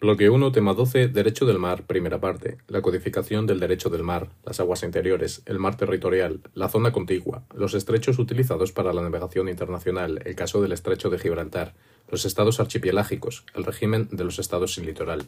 Bloque 0.00 0.30
1, 0.30 0.52
tema 0.52 0.72
12, 0.72 1.08
Derecho 1.08 1.44
del 1.44 1.58
mar, 1.58 1.86
primera 1.86 2.20
parte. 2.20 2.56
La 2.68 2.80
codificación 2.80 3.46
del 3.46 3.60
derecho 3.60 3.90
del 3.90 4.02
mar, 4.02 4.30
las 4.44 4.58
aguas 4.58 4.82
interiores, 4.82 5.42
el 5.44 5.58
mar 5.58 5.76
territorial, 5.76 6.40
la 6.54 6.70
zona 6.70 6.90
contigua, 6.90 7.44
los 7.54 7.74
estrechos 7.74 8.18
utilizados 8.18 8.72
para 8.72 8.94
la 8.94 9.02
navegación 9.02 9.50
internacional, 9.50 10.22
el 10.24 10.34
caso 10.34 10.62
del 10.62 10.72
estrecho 10.72 11.10
de 11.10 11.18
Gibraltar, 11.18 11.74
los 12.08 12.24
estados 12.24 12.60
archipelágicos, 12.60 13.44
el 13.54 13.64
régimen 13.64 14.08
de 14.10 14.24
los 14.24 14.38
estados 14.38 14.72
sin 14.72 14.86
litoral. 14.86 15.26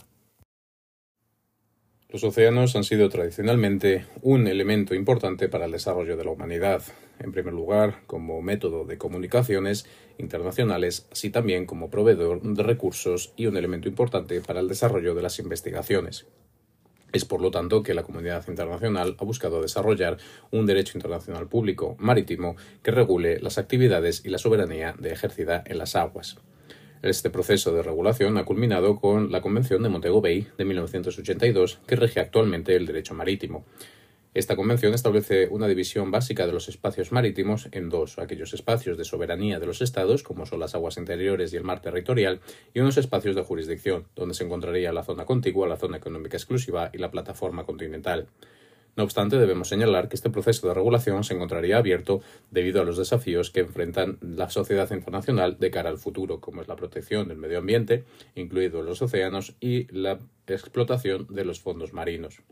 Los 2.12 2.24
océanos 2.24 2.76
han 2.76 2.84
sido 2.84 3.08
tradicionalmente 3.08 4.04
un 4.20 4.46
elemento 4.46 4.94
importante 4.94 5.48
para 5.48 5.64
el 5.64 5.72
desarrollo 5.72 6.14
de 6.14 6.24
la 6.24 6.30
humanidad, 6.30 6.82
en 7.18 7.32
primer 7.32 7.54
lugar 7.54 8.02
como 8.06 8.42
método 8.42 8.84
de 8.84 8.98
comunicaciones 8.98 9.86
internacionales, 10.18 11.06
así 11.10 11.30
también 11.30 11.64
como 11.64 11.88
proveedor 11.88 12.42
de 12.42 12.62
recursos 12.62 13.32
y 13.34 13.46
un 13.46 13.56
elemento 13.56 13.88
importante 13.88 14.42
para 14.42 14.60
el 14.60 14.68
desarrollo 14.68 15.14
de 15.14 15.22
las 15.22 15.38
investigaciones. 15.38 16.26
Es 17.12 17.24
por 17.24 17.40
lo 17.40 17.50
tanto 17.50 17.82
que 17.82 17.94
la 17.94 18.02
comunidad 18.02 18.46
internacional 18.46 19.16
ha 19.18 19.24
buscado 19.24 19.62
desarrollar 19.62 20.18
un 20.50 20.66
derecho 20.66 20.98
internacional 20.98 21.48
público 21.48 21.96
marítimo 21.98 22.56
que 22.82 22.90
regule 22.90 23.40
las 23.40 23.56
actividades 23.56 24.22
y 24.22 24.28
la 24.28 24.36
soberanía 24.36 24.94
de 24.98 25.12
ejercida 25.12 25.64
en 25.64 25.78
las 25.78 25.96
aguas. 25.96 26.36
Este 27.02 27.30
proceso 27.30 27.72
de 27.72 27.82
regulación 27.82 28.38
ha 28.38 28.44
culminado 28.44 29.00
con 29.00 29.32
la 29.32 29.40
Convención 29.40 29.82
de 29.82 29.88
Montego 29.88 30.20
Bay 30.20 30.46
de 30.56 30.64
1982, 30.64 31.80
que 31.84 31.96
rige 31.96 32.20
actualmente 32.20 32.76
el 32.76 32.86
derecho 32.86 33.12
marítimo. 33.12 33.64
Esta 34.34 34.54
convención 34.54 34.94
establece 34.94 35.48
una 35.48 35.66
división 35.66 36.12
básica 36.12 36.46
de 36.46 36.52
los 36.52 36.68
espacios 36.68 37.10
marítimos 37.10 37.68
en 37.72 37.88
dos, 37.88 38.20
aquellos 38.20 38.54
espacios 38.54 38.96
de 38.96 39.04
soberanía 39.04 39.58
de 39.58 39.66
los 39.66 39.82
estados, 39.82 40.22
como 40.22 40.46
son 40.46 40.60
las 40.60 40.76
aguas 40.76 40.96
interiores 40.96 41.52
y 41.52 41.56
el 41.56 41.64
mar 41.64 41.82
territorial, 41.82 42.40
y 42.72 42.78
unos 42.78 42.96
espacios 42.96 43.34
de 43.34 43.42
jurisdicción, 43.42 44.06
donde 44.14 44.34
se 44.34 44.44
encontraría 44.44 44.92
la 44.92 45.02
zona 45.02 45.24
contigua, 45.24 45.66
la 45.66 45.78
zona 45.78 45.96
económica 45.96 46.36
exclusiva 46.36 46.90
y 46.92 46.98
la 46.98 47.10
plataforma 47.10 47.64
continental. 47.64 48.28
No 48.94 49.04
obstante, 49.04 49.38
debemos 49.38 49.68
señalar 49.68 50.08
que 50.08 50.16
este 50.16 50.28
proceso 50.28 50.68
de 50.68 50.74
regulación 50.74 51.24
se 51.24 51.32
encontraría 51.32 51.78
abierto 51.78 52.20
debido 52.50 52.82
a 52.82 52.84
los 52.84 52.98
desafíos 52.98 53.50
que 53.50 53.60
enfrentan 53.60 54.18
la 54.20 54.50
sociedad 54.50 54.90
internacional 54.90 55.58
de 55.58 55.70
cara 55.70 55.88
al 55.88 55.96
futuro, 55.96 56.40
como 56.40 56.60
es 56.60 56.68
la 56.68 56.76
protección 56.76 57.28
del 57.28 57.38
medio 57.38 57.58
ambiente, 57.58 58.04
incluidos 58.34 58.84
los 58.84 59.00
océanos, 59.00 59.56
y 59.60 59.86
la 59.96 60.18
explotación 60.46 61.26
de 61.30 61.44
los 61.46 61.60
fondos 61.60 61.94
marinos. 61.94 62.42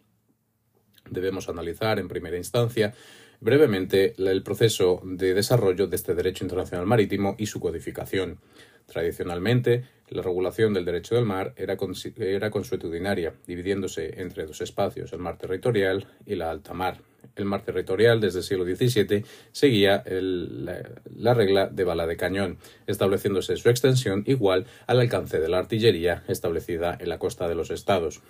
Debemos 1.11 1.51
analizar, 1.51 1.99
en 1.99 2.09
primera 2.09 2.39
instancia, 2.39 2.95
brevemente 3.41 4.15
el 4.17 4.43
proceso 4.43 5.03
de 5.05 5.35
desarrollo 5.35 5.89
de 5.89 5.97
este 5.97 6.15
derecho 6.15 6.45
internacional 6.45 6.87
marítimo 6.87 7.35
y 7.39 7.47
su 7.47 7.61
codificación. 7.61 8.39
Tradicionalmente, 8.87 9.85
la 10.11 10.23
regulación 10.23 10.75
del 10.75 10.85
derecho 10.85 11.15
del 11.15 11.25
mar 11.25 11.55
era, 11.57 11.77
consuetudinaria, 11.77 13.33
dividiéndose 13.47 14.21
entre 14.21 14.45
dos 14.45 14.61
espacios, 14.61 15.13
el 15.13 15.21
mar 15.21 15.39
territorial 15.39 16.07
y 16.27 16.35
la 16.35 16.51
alta 16.51 16.75
mar. 16.75 17.01
El 17.37 17.45
mar 17.45 17.63
territorial, 17.63 18.21
desde 18.21 18.41
el 18.41 18.45
siglo 18.45 18.65
XVII, 18.65 19.25
seguía 19.53 20.03
la, 20.07 21.35
regla 21.35 21.69
de 21.69 21.85
bala 21.85 22.07
de 22.07 22.17
cañón, 22.17 22.59
estableciéndose 22.87 23.57
su 23.57 23.71
extensión 23.71 24.25
igual 24.27 24.67
al 24.87 25.01
alcance 25.01 25.39
de 25.39 25.49
la 25.49 25.59
artillería 25.59 26.25
establecida 26.27 26.99
en 26.99 27.09
la 27.09 27.19
costa 27.19 27.47
de 27.49 27.55
los 27.55 27.71
estados. 27.71 28.21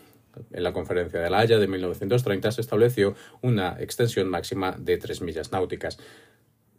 En 0.52 0.62
la 0.62 0.72
Conferencia 0.72 1.20
de 1.20 1.30
la 1.30 1.38
Haya 1.38 1.58
de 1.58 1.66
1930 1.66 2.52
se 2.52 2.60
estableció 2.60 3.14
una 3.40 3.76
extensión 3.80 4.28
máxima 4.28 4.76
de 4.78 4.98
tres 4.98 5.22
millas 5.22 5.50
náuticas. 5.50 5.98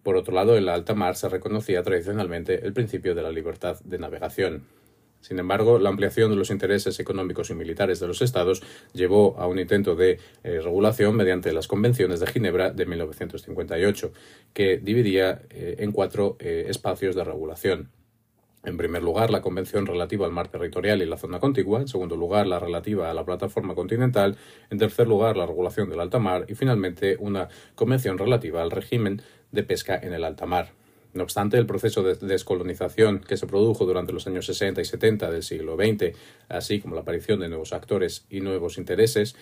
Por 0.04 0.16
otro 0.16 0.34
lado, 0.34 0.58
en 0.58 0.66
la 0.66 0.74
alta 0.74 0.94
mar 0.96 1.16
se 1.16 1.28
reconocía 1.28 1.84
tradicionalmente 1.84 2.66
el 2.66 2.74
principio 2.74 3.14
de 3.14 3.24
la 3.24 3.32
libertad 3.32 3.80
de 3.84 4.00
navegación. 4.00 4.81
Sin 5.22 5.40
embargo, 5.40 5.80
la 5.80 5.90
ampliación 5.90 6.32
de 6.32 6.36
los 6.36 6.50
intereses 6.50 7.00
económicos 7.00 7.50
y 7.52 7.54
militares 7.54 8.00
de 8.00 8.08
los 8.08 8.22
Estados 8.22 8.62
llevó 8.94 9.36
a 9.40 9.48
un 9.48 9.60
intento 9.60 9.96
de 9.96 10.20
eh, 10.44 10.60
regulación 10.62 11.16
mediante 11.16 11.54
las 11.54 11.68
Convenciones 11.68 12.20
de 12.20 12.28
Ginebra 12.28 12.72
de 12.72 12.86
1958, 12.86 14.12
que 14.54 14.78
dividía 14.78 15.44
eh, 15.52 15.76
en 15.80 15.92
cuatro 15.92 16.38
eh, 16.40 16.66
espacios 16.68 17.16
de 17.16 17.24
regulación. 17.24 17.92
En 18.64 18.78
primer 18.78 19.02
lugar, 19.02 19.32
la 19.32 19.42
Convención 19.42 19.86
relativa 19.86 20.26
al 20.26 20.32
mar 20.32 20.48
territorial 20.48 21.02
y 21.02 21.06
la 21.06 21.18
zona 21.18 21.40
contigua. 21.40 21.80
En 21.80 21.88
segundo 21.88 22.16
lugar, 22.16 22.46
la 22.46 22.60
relativa 22.60 23.10
a 23.10 23.14
la 23.14 23.26
plataforma 23.26 23.74
continental. 23.74 24.38
En 24.70 24.78
tercer 24.78 25.08
lugar, 25.08 25.36
la 25.36 25.48
regulación 25.48 25.90
del 25.90 26.00
alta 26.00 26.20
mar. 26.20 26.46
Y 26.48 26.54
finalmente, 26.54 27.18
una 27.20 27.50
Convención 27.74 28.20
relativa 28.20 28.62
al 28.62 28.70
régimen 28.70 29.22
de 29.52 29.64
pesca 29.64 29.98
en 29.98 30.14
el 30.14 30.24
alta 30.24 30.46
mar. 30.46 30.81
No 31.14 31.24
obstante, 31.24 31.58
el 31.58 31.66
proceso 31.66 32.04
de 32.04 32.16
descolonización 32.16 33.20
que 33.20 33.38
se 33.38 33.48
produjo 33.48 33.86
durante 33.86 34.14
los 34.14 34.28
años 34.28 34.46
60 34.46 34.82
y 34.82 34.86
70 34.86 35.30
del 35.30 35.44
siglo 35.44 35.76
XX, 35.76 36.16
así 36.48 36.80
como 36.80 36.96
la 36.96 37.02
aparición 37.02 37.40
de 37.40 37.50
nuevos 37.50 37.74
actores 37.74 38.26
y 38.30 38.40
nuevos 38.40 38.78
intereses, 38.78 39.36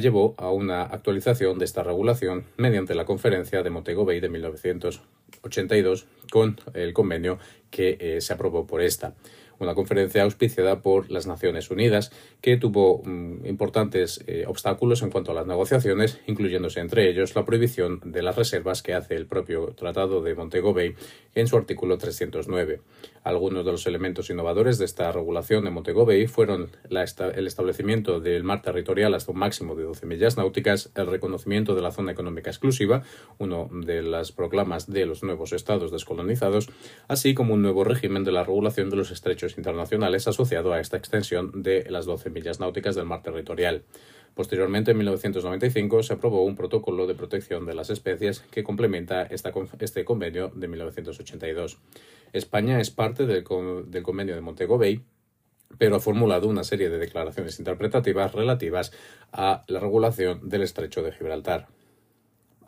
llevó 0.00 0.34
a 0.36 0.50
una 0.50 0.82
actualización 0.82 1.58
de 1.58 1.64
esta 1.64 1.82
regulación 1.82 2.44
mediante 2.56 2.94
la 2.94 3.04
Conferencia 3.04 3.62
de 3.62 3.70
Montego 3.70 4.04
Bay 4.04 4.20
de 4.20 4.28
1982 4.28 6.06
con 6.30 6.60
el 6.74 6.92
convenio 6.92 7.38
que 7.70 7.96
eh, 8.00 8.20
se 8.20 8.32
aprobó 8.32 8.66
por 8.66 8.82
esta 8.82 9.14
una 9.58 9.74
conferencia 9.74 10.22
auspiciada 10.22 10.82
por 10.82 11.10
las 11.10 11.26
Naciones 11.26 11.70
Unidas 11.70 12.12
que 12.40 12.56
tuvo 12.56 13.02
mm, 13.04 13.46
importantes 13.46 14.22
eh, 14.26 14.44
obstáculos 14.46 15.02
en 15.02 15.10
cuanto 15.10 15.32
a 15.32 15.34
las 15.34 15.46
negociaciones, 15.46 16.20
incluyéndose 16.26 16.80
entre 16.80 17.08
ellos 17.08 17.34
la 17.34 17.44
prohibición 17.44 18.00
de 18.04 18.22
las 18.22 18.36
reservas 18.36 18.82
que 18.82 18.94
hace 18.94 19.14
el 19.14 19.26
propio 19.26 19.74
Tratado 19.76 20.22
de 20.22 20.34
Montego 20.34 20.74
Bay 20.74 20.94
en 21.34 21.46
su 21.46 21.56
artículo 21.56 21.98
309. 21.98 22.80
Algunos 23.26 23.64
de 23.64 23.72
los 23.72 23.84
elementos 23.88 24.30
innovadores 24.30 24.78
de 24.78 24.84
esta 24.84 25.10
regulación 25.10 25.64
de 25.64 25.70
Montego 25.70 26.06
Bay 26.06 26.28
fueron 26.28 26.70
el 26.88 27.46
establecimiento 27.48 28.20
del 28.20 28.44
mar 28.44 28.62
territorial 28.62 29.14
hasta 29.14 29.32
un 29.32 29.38
máximo 29.40 29.74
de 29.74 29.82
12 29.82 30.06
millas 30.06 30.36
náuticas, 30.36 30.92
el 30.94 31.08
reconocimiento 31.08 31.74
de 31.74 31.82
la 31.82 31.90
zona 31.90 32.12
económica 32.12 32.50
exclusiva, 32.50 33.02
uno 33.38 33.68
de 33.72 34.02
las 34.02 34.30
proclamas 34.30 34.88
de 34.88 35.06
los 35.06 35.24
nuevos 35.24 35.52
estados 35.52 35.90
descolonizados, 35.90 36.68
así 37.08 37.34
como 37.34 37.54
un 37.54 37.62
nuevo 37.62 37.82
régimen 37.82 38.22
de 38.22 38.30
la 38.30 38.44
regulación 38.44 38.90
de 38.90 38.96
los 38.96 39.10
estrechos 39.10 39.58
internacionales 39.58 40.28
asociado 40.28 40.72
a 40.72 40.78
esta 40.78 40.96
extensión 40.96 41.64
de 41.64 41.84
las 41.90 42.06
12 42.06 42.30
millas 42.30 42.60
náuticas 42.60 42.94
del 42.94 43.06
mar 43.06 43.24
territorial. 43.24 43.82
Posteriormente, 44.36 44.92
en 44.92 44.98
1995, 44.98 46.04
se 46.04 46.12
aprobó 46.12 46.44
un 46.44 46.54
protocolo 46.54 47.08
de 47.08 47.14
protección 47.16 47.66
de 47.66 47.74
las 47.74 47.90
especies 47.90 48.40
que 48.52 48.62
complementa 48.62 49.22
este 49.22 50.04
convenio 50.04 50.52
de 50.54 50.68
1982. 50.68 51.78
España 52.32 52.80
es 52.80 52.90
parte 52.90 53.26
del, 53.26 53.44
convenio 53.44 54.34
de 54.34 54.40
Montego 54.40 54.78
Bay, 54.78 55.02
pero 55.78 55.96
ha 55.96 56.00
formulado 56.00 56.48
una 56.48 56.64
serie 56.64 56.88
de 56.88 56.98
declaraciones 56.98 57.58
interpretativas 57.58 58.32
relativas 58.32 58.92
a 59.32 59.64
la 59.68 59.80
regulación 59.80 60.48
del 60.48 60.62
estrecho 60.62 61.02
de 61.02 61.12
Gibraltar. 61.12 61.66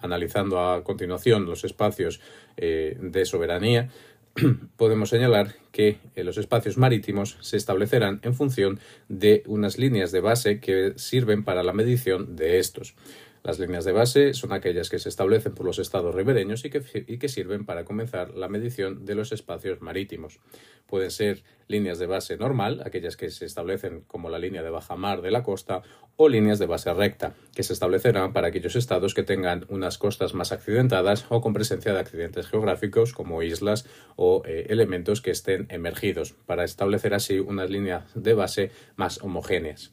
Analizando 0.00 0.60
a 0.60 0.84
continuación 0.84 1.46
los 1.46 1.64
espacios 1.64 2.20
eh, 2.56 2.96
de 3.00 3.24
soberanía, 3.24 3.90
podemos 4.76 5.10
señalar 5.10 5.54
que 5.72 5.98
eh, 6.14 6.24
los 6.24 6.38
espacios 6.38 6.76
marítimos 6.76 7.36
se 7.40 7.56
establecerán 7.56 8.20
en 8.22 8.34
función 8.34 8.80
de 9.08 9.42
unas 9.46 9.78
líneas 9.78 10.12
de 10.12 10.20
base 10.20 10.60
que 10.60 10.92
sirven 10.96 11.44
para 11.44 11.62
la 11.62 11.72
medición 11.72 12.36
de 12.36 12.58
estos. 12.58 12.94
Las 13.42 13.58
líneas 13.58 13.84
de 13.84 13.92
base 13.92 14.34
son 14.34 14.52
aquellas 14.52 14.88
que 14.90 14.98
se 14.98 15.08
establecen 15.08 15.54
por 15.54 15.66
los 15.66 15.78
estados 15.78 16.14
ribereños 16.14 16.64
y 16.64 16.70
que, 16.70 17.28
sirven 17.28 17.64
para 17.64 17.84
comenzar 17.84 18.34
la 18.34 18.48
medición 18.48 19.04
de 19.04 19.14
los 19.14 19.32
espacios 19.32 19.80
marítimos. 19.80 20.40
Pueden 20.86 21.10
ser 21.10 21.44
líneas 21.66 21.98
de 21.98 22.06
base 22.06 22.36
normal, 22.36 22.82
aquellas 22.84 23.16
que 23.16 23.30
se 23.30 23.44
establecen 23.44 24.02
como 24.06 24.30
la 24.30 24.38
línea 24.38 24.62
de 24.62 24.70
baja 24.70 24.96
mar 24.96 25.22
de 25.22 25.30
la 25.30 25.42
costa, 25.42 25.82
o 26.16 26.28
líneas 26.28 26.58
de 26.58 26.66
base 26.66 26.92
recta, 26.92 27.34
que 27.54 27.62
se 27.62 27.72
establecerán 27.72 28.32
para 28.32 28.48
aquellos 28.48 28.74
estados 28.74 29.14
que 29.14 29.22
tengan 29.22 29.66
unas 29.68 29.98
costas 29.98 30.34
más 30.34 30.50
accidentadas 30.50 31.26
o 31.28 31.40
con 31.40 31.52
presencia 31.52 31.92
de 31.92 32.00
accidentes 32.00 32.48
geográficos 32.48 33.12
como 33.12 33.42
islas 33.42 33.86
o 34.16 34.42
eh, 34.44 34.66
elementos 34.70 35.20
que 35.20 35.30
estén 35.30 35.66
emergidos, 35.70 36.32
para 36.46 36.64
establecer 36.64 37.14
así 37.14 37.38
unas 37.38 37.70
líneas 37.70 38.04
de 38.14 38.34
base 38.34 38.70
más 38.96 39.22
homogéneas 39.22 39.92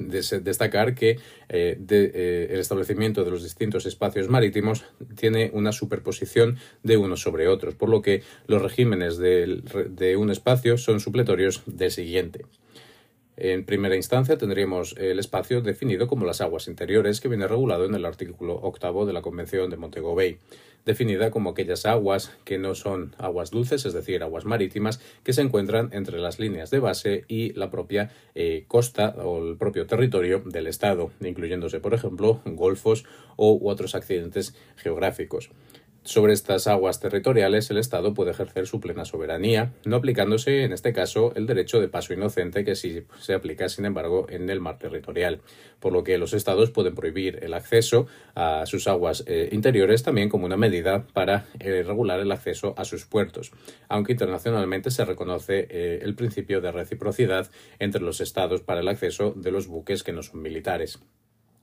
destacar 0.00 0.94
que 0.94 1.18
eh, 1.48 1.78
eh, 1.88 2.48
el 2.50 2.58
establecimiento 2.58 3.24
de 3.24 3.30
los 3.30 3.42
distintos 3.42 3.86
espacios 3.86 4.28
marítimos 4.28 4.84
tiene 5.16 5.50
una 5.52 5.72
superposición 5.72 6.58
de 6.82 6.96
unos 6.96 7.20
sobre 7.22 7.48
otros, 7.48 7.74
por 7.74 7.88
lo 7.88 8.02
que 8.02 8.22
los 8.46 8.62
regímenes 8.62 9.18
de 9.18 10.16
un 10.16 10.30
espacio 10.30 10.78
son 10.78 11.00
supletorios 11.00 11.62
del 11.66 11.90
siguiente. 11.90 12.44
En 13.42 13.64
primera 13.64 13.96
instancia 13.96 14.36
tendríamos 14.36 14.94
el 14.98 15.18
espacio 15.18 15.62
definido 15.62 16.06
como 16.06 16.26
las 16.26 16.42
aguas 16.42 16.68
interiores 16.68 17.22
que 17.22 17.28
viene 17.28 17.48
regulado 17.48 17.86
en 17.86 17.94
el 17.94 18.04
artículo 18.04 18.56
octavo 18.56 19.06
de 19.06 19.14
la 19.14 19.22
Convención 19.22 19.70
de 19.70 19.78
Montego 19.78 20.14
Bay, 20.14 20.36
definida 20.84 21.30
como 21.30 21.48
aquellas 21.48 21.86
aguas 21.86 22.36
que 22.44 22.58
no 22.58 22.74
son 22.74 23.16
aguas 23.16 23.50
dulces, 23.50 23.86
es 23.86 23.94
decir, 23.94 24.22
aguas 24.22 24.44
marítimas, 24.44 25.00
que 25.24 25.32
se 25.32 25.40
encuentran 25.40 25.88
entre 25.94 26.18
las 26.18 26.38
líneas 26.38 26.70
de 26.70 26.80
base 26.80 27.24
y 27.28 27.54
la 27.54 27.70
propia 27.70 28.10
eh, 28.34 28.64
costa 28.68 29.14
o 29.16 29.42
el 29.48 29.56
propio 29.56 29.86
territorio 29.86 30.42
del 30.44 30.66
Estado, 30.66 31.10
incluyéndose, 31.22 31.80
por 31.80 31.94
ejemplo, 31.94 32.42
golfos 32.44 33.06
u 33.38 33.70
otros 33.70 33.94
accidentes 33.94 34.54
geográficos. 34.76 35.50
Sobre 36.02 36.32
estas 36.32 36.66
aguas 36.66 36.98
territoriales, 36.98 37.70
el 37.70 37.76
Estado 37.76 38.14
puede 38.14 38.30
ejercer 38.30 38.66
su 38.66 38.80
plena 38.80 39.04
soberanía, 39.04 39.74
no 39.84 39.96
aplicándose, 39.96 40.64
en 40.64 40.72
este 40.72 40.94
caso, 40.94 41.34
el 41.36 41.46
derecho 41.46 41.78
de 41.78 41.88
paso 41.88 42.14
inocente 42.14 42.64
que 42.64 42.74
sí 42.74 43.04
se 43.20 43.34
aplica, 43.34 43.68
sin 43.68 43.84
embargo, 43.84 44.26
en 44.30 44.48
el 44.48 44.60
mar 44.60 44.78
territorial, 44.78 45.42
por 45.78 45.92
lo 45.92 46.02
que 46.02 46.16
los 46.16 46.32
Estados 46.32 46.70
pueden 46.70 46.94
prohibir 46.94 47.40
el 47.42 47.52
acceso 47.52 48.06
a 48.34 48.64
sus 48.64 48.88
aguas 48.88 49.24
eh, 49.26 49.50
interiores 49.52 50.02
también 50.02 50.30
como 50.30 50.46
una 50.46 50.56
medida 50.56 51.06
para 51.12 51.46
eh, 51.58 51.82
regular 51.86 52.18
el 52.20 52.32
acceso 52.32 52.74
a 52.78 52.86
sus 52.86 53.04
puertos, 53.04 53.52
aunque 53.88 54.12
internacionalmente 54.12 54.90
se 54.90 55.04
reconoce 55.04 55.66
eh, 55.68 56.00
el 56.02 56.14
principio 56.14 56.62
de 56.62 56.72
reciprocidad 56.72 57.50
entre 57.78 58.00
los 58.00 58.22
Estados 58.22 58.62
para 58.62 58.80
el 58.80 58.88
acceso 58.88 59.34
de 59.36 59.50
los 59.50 59.66
buques 59.66 60.02
que 60.02 60.12
no 60.12 60.22
son 60.22 60.40
militares 60.40 60.98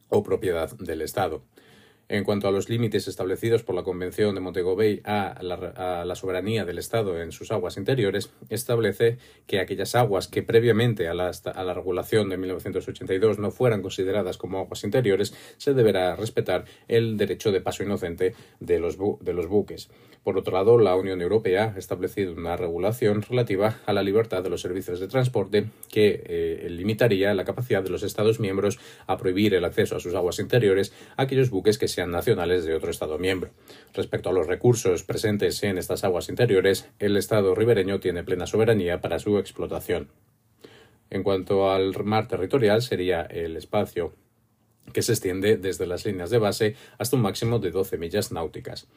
o 0.09 0.21
propiedad 0.21 0.77
del 0.77 1.01
Estado. 1.01 1.43
En 2.09 2.23
cuanto 2.23 2.47
a 2.47 2.51
los 2.51 2.69
límites 2.69 3.09
establecidos 3.09 3.63
por 3.63 3.75
la 3.75 3.83
Convención 3.83 4.33
de 4.33 4.39
Montego 4.39 4.77
Bay 4.77 5.01
a 5.03 5.37
la, 5.41 6.15
soberanía 6.15 6.63
del 6.63 6.77
Estado 6.77 7.21
en 7.21 7.33
sus 7.33 7.51
aguas 7.51 7.75
interiores, 7.75 8.31
establece 8.49 9.17
que 9.45 9.59
aquellas 9.59 9.93
aguas 9.93 10.29
que 10.29 10.41
previamente 10.41 11.09
a 11.09 11.13
la, 11.13 11.73
regulación 11.73 12.29
de 12.29 12.37
1982 12.37 13.39
no 13.39 13.51
fueran 13.51 13.81
consideradas 13.81 14.37
como 14.37 14.59
aguas 14.59 14.85
interiores, 14.85 15.33
se 15.57 15.73
deberá 15.73 16.15
respetar 16.15 16.63
el 16.87 17.17
derecho 17.17 17.51
de 17.51 17.59
paso 17.59 17.83
inocente 17.83 18.35
de 18.61 18.79
los, 18.79 18.97
de 19.19 19.33
los 19.33 19.47
buques. 19.47 19.89
Por 20.27 20.37
otro 20.37 20.53
lado, 20.53 20.77
la 20.77 20.93
Unión 20.95 21.21
Europea 21.21 21.73
ha 21.73 21.79
establecido 21.79 22.33
una 22.33 22.57
regulación 22.57 23.21
relativa 23.21 23.79
a 23.85 23.93
la 23.93 24.03
libertad 24.03 24.43
de 24.43 24.49
los 24.49 24.59
servicios 24.61 24.99
de 24.99 25.07
transporte 25.07 25.67
que 25.89 26.21
eh, 26.25 26.67
limitaría 26.69 27.33
la 27.33 27.45
capacidad 27.45 27.81
de 27.81 27.89
los 27.89 28.03
Estados 28.03 28.39
miembros 28.39 28.77
a 29.07 29.15
prohibir 29.15 29.53
el 29.53 29.63
acceso 29.63 29.95
a 29.95 30.01
sus 30.01 30.15
aguas 30.15 30.39
interiores 30.39 30.91
a 31.15 31.21
aquellos 31.21 31.49
buques 31.49 31.77
que 31.77 31.87
sean 31.97 32.11
nacionales 32.11 32.63
de 32.63 32.75
otro 32.75 32.91
Estado 32.91 33.17
miembro. 33.17 33.49
Respecto 33.91 34.29
a 34.29 34.31
los 34.31 34.45
recursos 34.45 35.01
presentes 35.01 35.63
en 35.63 35.79
estas 35.79 36.03
aguas 36.03 36.29
interiores, 36.29 36.87
el 36.99 37.17
Estado 37.17 37.55
ribereño 37.55 37.99
tiene 37.99 38.23
plena 38.23 38.45
soberanía 38.45 39.01
para 39.01 39.17
su 39.17 39.39
explotación. 39.39 40.07
En 41.09 41.23
cuanto 41.23 41.71
al 41.71 41.95
mar 42.03 42.27
territorial, 42.27 42.83
sería 42.83 43.23
el 43.23 43.57
espacio 43.57 44.13
que 44.93 45.01
se 45.01 45.13
extiende 45.13 45.57
desde 45.57 45.87
las 45.87 46.05
líneas 46.05 46.29
de 46.29 46.37
base 46.37 46.75
hasta 46.99 47.15
un 47.15 47.23
máximo 47.23 47.57
de 47.57 47.71
12 47.71 47.97
millas 47.97 48.31
náuticas. 48.31 48.87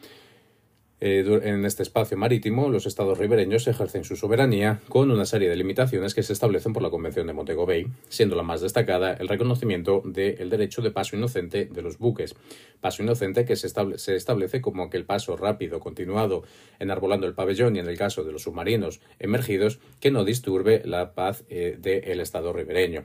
Eh, 1.02 1.41
en 1.44 1.64
este 1.64 1.82
espacio 1.82 2.19
marítimo, 2.19 2.69
los 2.69 2.85
estados 2.85 3.17
ribereños 3.17 3.67
ejercen 3.67 4.05
su 4.05 4.17
soberanía 4.17 4.81
con 4.91 5.11
una 5.11 5.25
serie 5.25 5.49
de 5.49 5.56
limitaciones 5.56 6.14
que 6.14 6.23
se 6.23 6.35
establecen 6.35 6.75
por 6.75 6.82
la 6.82 6.91
Convención 6.91 7.26
de 7.26 7.32
Montego 7.32 7.64
Bay, 7.64 7.87
siendo 8.11 8.37
la 8.37 8.43
más 8.43 8.61
destacada 8.61 9.14
el 9.14 9.29
reconocimiento 9.29 10.02
del 10.05 10.50
derecho 10.50 10.82
de 10.82 10.91
paso 10.91 11.17
inocente 11.17 11.64
de 11.64 11.82
los 11.82 11.97
buques. 11.97 12.35
Paso 12.82 13.02
inocente 13.02 13.47
que 13.47 13.56
se, 13.56 13.67
establece 14.14 14.61
como 14.61 14.82
aquel 14.82 15.06
paso 15.06 15.38
rápido, 15.38 15.81
continuado, 15.81 16.43
enarbolando 16.79 17.26
el 17.26 17.35
pabellón 17.35 17.76
y 17.76 17.79
en 17.79 17.88
el 17.88 17.97
caso 17.97 18.23
de 18.23 18.32
los 18.32 18.43
submarinos 18.43 19.00
emergidos, 19.19 19.81
que 20.00 20.11
no 20.11 20.25
disturbe 20.25 20.82
la 20.85 21.14
paz 21.14 21.44
eh, 21.49 21.79
del 21.81 22.20
estado 22.20 22.52
ribereño. 22.52 23.05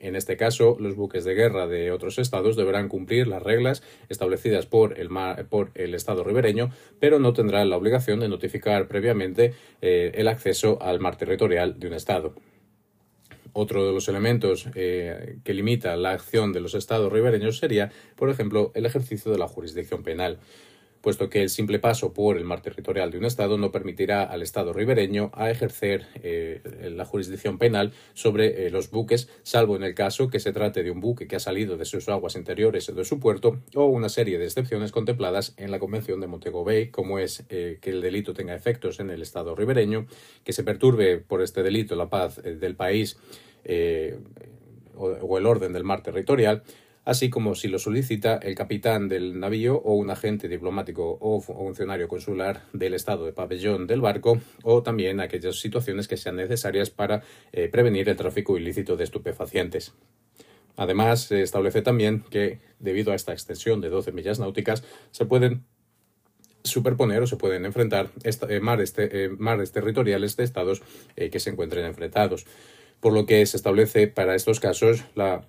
En 0.00 0.16
este 0.16 0.36
caso, 0.36 0.76
los 0.80 0.96
buques 0.96 1.24
de 1.24 1.34
guerra 1.34 1.66
de 1.66 1.90
otros 1.92 2.18
estados 2.18 2.56
deberán 2.56 2.88
cumplir 2.88 3.26
las 3.26 3.42
reglas 3.42 3.82
establecidas 4.08 4.66
por 4.66 4.98
el, 4.98 5.08
por 5.48 5.70
el 5.74 5.94
Estado 5.94 6.24
ribereño, 6.24 6.70
pero 7.00 7.18
no 7.18 7.32
tendrán 7.32 7.70
la 7.70 7.76
obligación 7.76 8.20
de 8.20 8.28
notificar 8.28 8.88
previamente 8.88 9.54
eh, 9.80 10.12
el 10.14 10.28
acceso 10.28 10.78
al 10.82 11.00
mar 11.00 11.16
territorial 11.16 11.78
de 11.78 11.86
un 11.86 11.94
estado. 11.94 12.34
Otro 13.56 13.86
de 13.86 13.92
los 13.92 14.08
elementos 14.08 14.68
eh, 14.74 15.38
que 15.44 15.54
limita 15.54 15.96
la 15.96 16.10
acción 16.10 16.52
de 16.52 16.60
los 16.60 16.74
estados 16.74 17.12
ribereños 17.12 17.58
sería, 17.58 17.92
por 18.16 18.28
ejemplo, 18.28 18.72
el 18.74 18.84
ejercicio 18.84 19.30
de 19.30 19.38
la 19.38 19.46
jurisdicción 19.46 20.02
penal 20.02 20.40
puesto 21.04 21.28
que 21.28 21.42
el 21.42 21.50
simple 21.50 21.78
paso 21.78 22.14
por 22.14 22.38
el 22.38 22.44
mar 22.44 22.62
territorial 22.62 23.10
de 23.10 23.18
un 23.18 23.26
Estado 23.26 23.58
no 23.58 23.70
permitirá 23.70 24.22
al 24.22 24.40
Estado 24.40 24.72
ribereño 24.72 25.30
a 25.34 25.50
ejercer 25.50 26.06
eh, 26.22 26.62
la 26.96 27.04
jurisdicción 27.04 27.58
penal 27.58 27.92
sobre 28.14 28.66
eh, 28.66 28.70
los 28.70 28.90
buques, 28.90 29.28
salvo 29.42 29.76
en 29.76 29.82
el 29.82 29.94
caso 29.94 30.30
que 30.30 30.40
se 30.40 30.54
trate 30.54 30.82
de 30.82 30.90
un 30.90 31.00
buque 31.00 31.26
que 31.26 31.36
ha 31.36 31.40
salido 31.40 31.76
de 31.76 31.84
sus 31.84 32.08
aguas 32.08 32.36
interiores 32.36 32.88
o 32.88 32.94
de 32.94 33.04
su 33.04 33.20
puerto, 33.20 33.60
o 33.74 33.84
una 33.84 34.08
serie 34.08 34.38
de 34.38 34.46
excepciones 34.46 34.92
contempladas 34.92 35.52
en 35.58 35.70
la 35.70 35.78
Convención 35.78 36.22
de 36.22 36.26
Montego 36.26 36.64
Bay, 36.64 36.88
como 36.88 37.18
es 37.18 37.44
eh, 37.50 37.76
que 37.82 37.90
el 37.90 38.00
delito 38.00 38.32
tenga 38.32 38.54
efectos 38.54 38.98
en 38.98 39.10
el 39.10 39.20
Estado 39.20 39.54
ribereño, 39.54 40.06
que 40.42 40.54
se 40.54 40.64
perturbe 40.64 41.18
por 41.18 41.42
este 41.42 41.62
delito 41.62 41.96
la 41.96 42.08
paz 42.08 42.40
del 42.42 42.76
país 42.76 43.18
o 44.96 45.38
el 45.38 45.46
orden 45.46 45.72
del 45.74 45.84
mar 45.84 46.02
territorial, 46.02 46.62
así 47.04 47.30
como 47.30 47.54
si 47.54 47.68
lo 47.68 47.78
solicita 47.78 48.36
el 48.36 48.54
capitán 48.54 49.08
del 49.08 49.38
navío 49.38 49.76
o 49.76 49.94
un 49.94 50.10
agente 50.10 50.48
diplomático 50.48 51.18
o 51.20 51.40
funcionario 51.40 52.08
consular 52.08 52.62
del 52.72 52.94
estado 52.94 53.26
de 53.26 53.32
pabellón 53.32 53.86
del 53.86 54.00
barco, 54.00 54.40
o 54.62 54.82
también 54.82 55.20
aquellas 55.20 55.56
situaciones 55.60 56.08
que 56.08 56.16
sean 56.16 56.36
necesarias 56.36 56.90
para 56.90 57.22
eh, 57.52 57.68
prevenir 57.68 58.08
el 58.08 58.16
tráfico 58.16 58.56
ilícito 58.56 58.96
de 58.96 59.04
estupefacientes. 59.04 59.92
Además, 60.76 61.22
se 61.24 61.42
establece 61.42 61.82
también 61.82 62.24
que, 62.30 62.58
debido 62.80 63.12
a 63.12 63.14
esta 63.14 63.32
extensión 63.32 63.80
de 63.80 63.90
12 63.90 64.10
millas 64.12 64.40
náuticas, 64.40 64.82
se 65.12 65.24
pueden 65.24 65.64
superponer 66.64 67.22
o 67.22 67.26
se 67.26 67.36
pueden 67.36 67.64
enfrentar 67.66 68.10
eh, 68.24 68.32
eh, 68.48 69.30
mares, 69.38 69.72
territoriales 69.72 70.36
de 70.36 70.44
estados 70.44 70.82
que 71.14 71.38
se 71.38 71.50
encuentren 71.50 71.84
enfrentados. 71.84 72.46
Por 73.00 73.12
lo 73.12 73.26
que 73.26 73.44
se 73.44 73.58
establece 73.58 74.08
para 74.08 74.34
estos 74.34 74.60
casos 74.60 75.04
la 75.14 75.46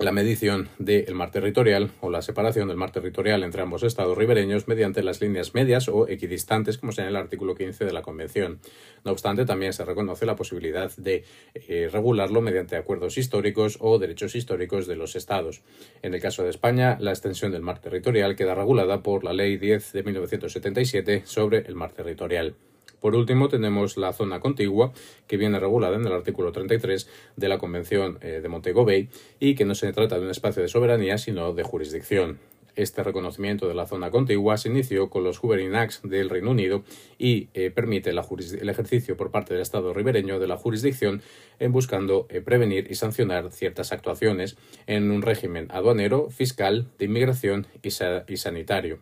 la 0.00 0.12
medición 0.12 0.68
del 0.78 1.14
mar 1.14 1.30
territorial 1.30 1.90
o 2.00 2.10
la 2.10 2.22
separación 2.22 2.68
del 2.68 2.76
mar 2.76 2.92
territorial 2.92 3.42
entre 3.42 3.62
ambos 3.62 3.82
estados 3.82 4.16
ribereños 4.16 4.68
mediante 4.68 5.02
las 5.02 5.20
líneas 5.20 5.54
medias 5.54 5.88
o 5.88 6.08
equidistantes, 6.08 6.78
como 6.78 6.92
señala 6.92 7.18
el 7.18 7.24
artículo 7.24 7.54
15 7.54 7.84
de 7.84 7.92
la 7.92 8.02
Convención. 8.02 8.60
No 9.04 9.12
obstante, 9.12 9.44
también 9.44 9.72
se 9.72 9.84
reconoce 9.84 10.24
la 10.26 10.36
posibilidad 10.36 10.94
de 10.96 11.24
eh, 11.54 11.88
regularlo 11.92 12.40
mediante 12.40 12.76
acuerdos 12.76 13.18
históricos 13.18 13.78
o 13.80 13.98
derechos 13.98 14.36
históricos 14.36 14.86
de 14.86 14.96
los 14.96 15.16
estados. 15.16 15.62
En 16.02 16.14
el 16.14 16.20
caso 16.20 16.44
de 16.44 16.50
España, 16.50 16.96
la 17.00 17.10
extensión 17.10 17.50
del 17.50 17.62
mar 17.62 17.80
territorial 17.80 18.36
queda 18.36 18.54
regulada 18.54 19.02
por 19.02 19.24
la 19.24 19.32
Ley 19.32 19.56
10 19.56 19.92
de 19.92 20.02
1977 20.04 21.22
sobre 21.24 21.58
el 21.58 21.74
mar 21.74 21.92
territorial. 21.92 22.54
Por 23.00 23.14
último, 23.14 23.48
tenemos 23.48 23.96
la 23.96 24.12
zona 24.12 24.40
contigua, 24.40 24.92
que 25.26 25.36
viene 25.36 25.60
regulada 25.60 25.96
en 25.96 26.06
el 26.06 26.12
artículo 26.12 26.52
33 26.52 27.08
de 27.36 27.48
la 27.48 27.58
Convención 27.58 28.18
eh, 28.20 28.40
de 28.42 28.48
Montego 28.48 28.84
Bay 28.84 29.08
y 29.38 29.54
que 29.54 29.64
no 29.64 29.74
se 29.74 29.92
trata 29.92 30.18
de 30.18 30.24
un 30.24 30.30
espacio 30.30 30.62
de 30.62 30.68
soberanía, 30.68 31.18
sino 31.18 31.52
de 31.52 31.62
jurisdicción. 31.62 32.38
Este 32.78 33.02
reconocimiento 33.02 33.66
de 33.66 33.74
la 33.74 33.86
zona 33.86 34.12
contigua 34.12 34.56
se 34.56 34.68
inició 34.68 35.10
con 35.10 35.24
los 35.24 35.40
Governing 35.40 35.74
Acts 35.74 36.00
del 36.04 36.30
Reino 36.30 36.52
Unido 36.52 36.84
y 37.18 37.48
eh, 37.52 37.72
permite 37.72 38.10
el 38.10 38.68
ejercicio 38.68 39.16
por 39.16 39.32
parte 39.32 39.52
del 39.52 39.62
Estado 39.62 39.92
ribereño 39.92 40.38
de 40.38 40.46
la 40.46 40.56
jurisdicción 40.56 41.20
en 41.58 41.72
buscando 41.72 42.28
eh, 42.30 42.40
prevenir 42.40 42.86
y 42.88 42.94
sancionar 42.94 43.50
ciertas 43.50 43.90
actuaciones 43.90 44.56
en 44.86 45.10
un 45.10 45.22
régimen 45.22 45.66
aduanero, 45.70 46.30
fiscal, 46.30 46.86
de 47.00 47.06
inmigración 47.06 47.66
y 47.82 48.36
sanitario. 48.36 49.00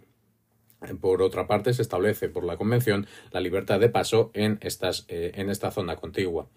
Por 1.00 1.23
otra 1.23 1.47
parte, 1.47 1.73
se 1.73 1.83
establece 1.83 2.28
por 2.28 2.45
la 2.45 2.56
Convención 2.56 3.06
la 3.30 3.40
libertad 3.40 3.80
de 3.80 3.88
paso 3.88 4.30
en, 4.35 4.59
estas, 4.61 5.04
eh, 5.09 5.33
en 5.35 5.50
esta 5.50 5.71
zona 5.71 5.97
contigua. 5.97 6.49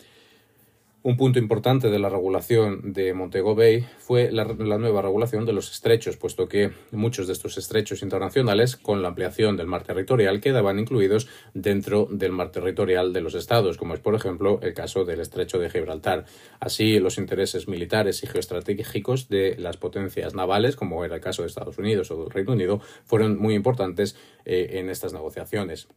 Un 1.01 1.15
punto 1.15 1.39
importante 1.39 1.89
de 1.89 1.97
la 1.97 2.09
regulación 2.09 2.91
de 2.91 3.13
Montego 3.13 3.55
Bay 3.55 3.85
fue 3.99 4.33
la, 4.33 4.43
nueva 4.43 5.01
regulación 5.01 5.45
de 5.45 5.53
los 5.53 5.71
estrechos, 5.71 6.17
puesto 6.17 6.49
que 6.49 6.71
muchos 6.91 7.25
de 7.25 7.31
estos 7.31 7.57
estrechos 7.57 8.01
internacionales, 8.01 8.75
con 8.75 9.01
la 9.01 9.07
ampliación 9.07 9.55
del 9.55 9.67
mar 9.67 9.83
territorial, 9.83 10.41
quedaban 10.41 10.77
incluidos 10.77 11.29
dentro 11.53 12.09
del 12.11 12.33
mar 12.33 12.51
territorial 12.51 13.13
de 13.13 13.21
los 13.21 13.33
estados, 13.33 13.77
como 13.77 13.93
es, 13.93 14.01
por 14.01 14.13
ejemplo, 14.13 14.59
el 14.61 14.73
caso 14.73 15.05
del 15.05 15.21
estrecho 15.21 15.57
de 15.57 15.69
Gibraltar. 15.69 16.25
Así, 16.59 16.99
los 16.99 17.17
intereses 17.17 17.69
militares 17.69 18.21
y 18.23 18.27
geoestratégicos 18.27 19.29
de 19.29 19.55
las 19.57 19.77
potencias 19.77 20.35
navales, 20.35 20.75
como 20.75 21.05
era 21.05 21.15
el 21.15 21.21
caso 21.21 21.43
de 21.43 21.47
Estados 21.47 21.77
Unidos 21.77 22.11
o 22.11 22.23
del 22.23 22.29
Reino 22.29 22.51
Unido, 22.51 22.81
fueron 23.05 23.37
muy 23.37 23.53
importantes 23.53 24.17
eh, 24.43 24.71
en 24.73 24.89
estas 24.89 25.13
negociaciones. 25.13 25.87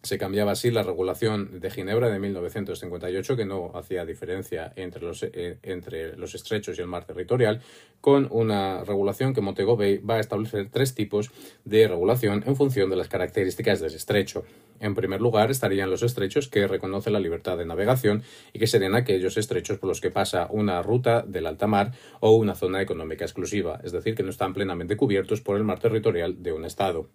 Se 0.00 0.16
cambiaba 0.16 0.52
así 0.52 0.70
la 0.70 0.84
regulación 0.84 1.58
de 1.58 1.70
Ginebra 1.72 2.08
de 2.08 2.20
1958, 2.20 3.36
que 3.36 3.44
no 3.44 3.72
hacía 3.74 4.04
diferencia 4.04 4.72
entre 4.76 5.02
los, 5.02 5.24
eh, 5.24 5.58
entre 5.64 6.16
los 6.16 6.36
estrechos 6.36 6.78
y 6.78 6.82
el 6.82 6.86
mar 6.86 7.04
territorial, 7.04 7.60
con 8.00 8.28
una 8.30 8.84
regulación 8.84 9.34
que 9.34 9.40
Montego 9.40 9.76
Bay 9.76 9.98
va 9.98 10.14
a 10.14 10.20
establecer 10.20 10.68
tres 10.70 10.94
tipos 10.94 11.32
de 11.64 11.88
regulación 11.88 12.44
en 12.46 12.54
función 12.54 12.90
de 12.90 12.96
las 12.96 13.08
características 13.08 13.80
del 13.80 13.92
estrecho. 13.92 14.44
En 14.78 14.94
primer 14.94 15.20
lugar, 15.20 15.50
estarían 15.50 15.90
los 15.90 16.04
estrechos 16.04 16.46
que 16.46 16.68
reconocen 16.68 17.12
la 17.12 17.20
libertad 17.20 17.58
de 17.58 17.66
navegación 17.66 18.22
y 18.52 18.60
que 18.60 18.68
serían 18.68 18.94
aquellos 18.94 19.36
estrechos 19.36 19.78
por 19.78 19.88
los 19.88 20.00
que 20.00 20.12
pasa 20.12 20.46
una 20.48 20.80
ruta 20.80 21.22
del 21.22 21.48
alta 21.48 21.66
mar 21.66 21.90
o 22.20 22.36
una 22.36 22.54
zona 22.54 22.80
económica 22.80 23.24
exclusiva, 23.24 23.80
es 23.82 23.90
decir, 23.90 24.14
que 24.14 24.22
no 24.22 24.30
están 24.30 24.54
plenamente 24.54 24.96
cubiertos 24.96 25.40
por 25.40 25.56
el 25.56 25.64
mar 25.64 25.80
territorial 25.80 26.40
de 26.40 26.52
un 26.52 26.64
Estado. 26.64 27.08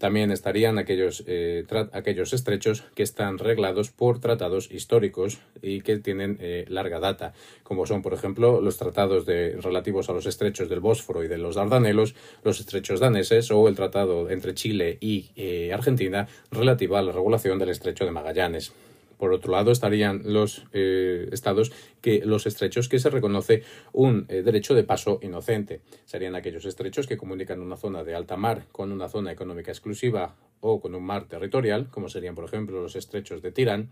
También 0.00 0.32
estarían 0.32 0.78
aquellos, 0.78 1.24
eh, 1.26 1.66
aquellos 1.92 2.32
estrechos 2.32 2.84
que 2.94 3.02
están 3.02 3.36
reglados 3.36 3.90
por 3.90 4.18
tratados 4.18 4.72
históricos 4.72 5.40
y 5.60 5.82
que 5.82 5.98
tienen 5.98 6.38
eh, 6.40 6.64
larga 6.68 7.00
data, 7.00 7.34
como 7.64 7.84
son, 7.84 8.00
por 8.00 8.14
ejemplo, 8.14 8.62
los 8.62 8.78
tratados 8.78 9.26
de, 9.26 9.58
relativos 9.60 10.08
a 10.08 10.14
los 10.14 10.24
estrechos 10.24 10.70
del 10.70 10.80
Bósforo 10.80 11.22
y 11.22 11.28
de 11.28 11.36
los 11.36 11.56
Dardanelos, 11.56 12.14
los 12.42 12.60
estrechos 12.60 12.98
daneses 12.98 13.50
o 13.50 13.68
el 13.68 13.76
tratado 13.76 14.30
entre 14.30 14.54
Chile 14.54 14.96
y 15.02 15.32
eh, 15.36 15.70
Argentina 15.74 16.26
relativo 16.50 16.96
a 16.96 17.02
la 17.02 17.12
regulación 17.12 17.58
del 17.58 17.68
estrecho 17.68 18.06
de 18.06 18.10
Magallanes. 18.10 18.72
Por 19.20 19.34
otro 19.34 19.52
lado, 19.52 19.70
estarían 19.70 20.22
los 20.24 20.64
eh, 20.72 21.28
estados 21.30 21.72
que 22.00 22.22
los 22.24 22.46
estrechos 22.46 22.88
que 22.88 22.98
se 22.98 23.10
reconoce 23.10 23.64
un 23.92 24.24
eh, 24.30 24.40
derecho 24.40 24.74
de 24.74 24.82
paso 24.82 25.18
inocente. 25.20 25.82
Serían 26.06 26.34
aquellos 26.34 26.64
estrechos 26.64 27.06
que 27.06 27.18
comunican 27.18 27.60
una 27.60 27.76
zona 27.76 28.02
de 28.02 28.14
alta 28.14 28.38
mar 28.38 28.64
con 28.72 28.92
una 28.92 29.10
zona 29.10 29.30
económica 29.30 29.72
exclusiva 29.72 30.36
o 30.60 30.80
con 30.80 30.94
un 30.94 31.04
mar 31.04 31.28
territorial, 31.28 31.90
como 31.90 32.08
serían, 32.08 32.34
por 32.34 32.46
ejemplo, 32.46 32.80
los 32.80 32.96
estrechos 32.96 33.42
de 33.42 33.52
Tirán, 33.52 33.90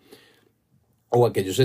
o 1.10 1.26
aquellos, 1.26 1.58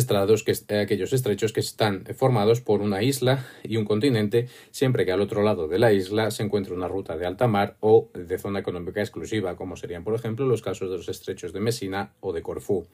que, 0.43 0.75
aquellos 0.75 1.13
estrechos 1.13 1.53
que 1.53 1.61
están 1.61 2.03
formados 2.17 2.59
por 2.59 2.81
una 2.81 3.01
isla 3.01 3.45
y 3.63 3.77
un 3.77 3.85
continente, 3.85 4.49
siempre 4.71 5.05
que 5.05 5.13
al 5.13 5.21
otro 5.21 5.41
lado 5.41 5.69
de 5.69 5.79
la 5.79 5.93
isla 5.93 6.31
se 6.31 6.43
encuentre 6.43 6.73
una 6.73 6.89
ruta 6.89 7.15
de 7.15 7.25
alta 7.25 7.47
mar 7.47 7.77
o 7.79 8.09
de 8.13 8.37
zona 8.37 8.59
económica 8.59 8.99
exclusiva, 8.99 9.55
como 9.55 9.77
serían, 9.77 10.03
por 10.03 10.15
ejemplo, 10.15 10.45
los 10.45 10.61
casos 10.61 10.89
de 10.89 10.97
los 10.97 11.07
estrechos 11.07 11.53
de 11.53 11.61
Messina 11.61 12.11
o 12.19 12.33
de 12.33 12.41
Corfú. 12.41 12.87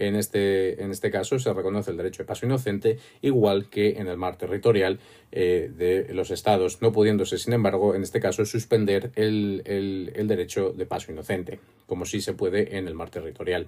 En 0.00 0.14
este, 0.14 0.80
en 0.80 0.92
este 0.92 1.10
caso 1.10 1.40
se 1.40 1.52
reconoce 1.52 1.90
el 1.90 1.96
derecho 1.96 2.22
de 2.22 2.26
paso 2.26 2.46
inocente, 2.46 2.98
igual 3.20 3.68
que 3.68 3.98
en 3.98 4.06
el 4.06 4.16
mar 4.16 4.36
territorial 4.36 5.00
eh, 5.32 5.72
de 5.76 6.14
los 6.14 6.30
estados, 6.30 6.80
no 6.80 6.92
pudiéndose, 6.92 7.36
sin 7.36 7.52
embargo, 7.52 7.96
en 7.96 8.02
este 8.02 8.20
caso, 8.20 8.44
suspender 8.44 9.10
el, 9.16 9.62
el 9.66 10.28
derecho 10.28 10.72
de 10.72 10.86
paso 10.86 11.10
inocente, 11.10 11.58
como 11.86 12.04
sí 12.04 12.20
se 12.20 12.32
puede 12.32 12.78
en 12.78 12.86
el 12.86 12.94
mar 12.94 13.10
territorial. 13.10 13.66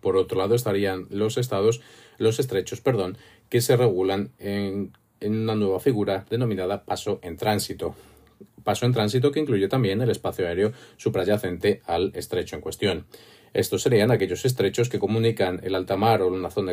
Por 0.00 0.16
otro 0.16 0.36
lado 0.36 0.56
estarían 0.56 1.06
los 1.10 1.38
estados, 1.38 1.80
los 2.18 2.40
estrechos, 2.40 2.80
perdón, 2.80 3.16
que 3.48 3.60
se 3.60 3.76
regulan 3.76 4.32
en, 4.40 4.92
en 5.20 5.38
una 5.38 5.54
nueva 5.54 5.78
figura 5.78 6.26
denominada 6.28 6.84
paso 6.84 7.20
en 7.22 7.36
tránsito. 7.36 7.94
Paso 8.64 8.84
en 8.84 8.92
tránsito 8.92 9.30
que 9.30 9.40
incluye 9.40 9.68
también 9.68 10.00
el 10.00 10.10
espacio 10.10 10.46
aéreo 10.46 10.72
suprayacente 10.96 11.82
al 11.86 12.10
estrecho 12.14 12.56
en 12.56 12.62
cuestión. 12.62 13.06
Estos 13.52 13.82
serían 13.82 14.12
aquellos 14.12 14.44
estrechos 14.44 14.88
que 14.88 15.00
comunican 15.00 15.58
el 15.64 15.74
alta 15.74 15.96
mar 15.96 16.22
o 16.22 16.28
una, 16.28 16.50
zona, 16.50 16.72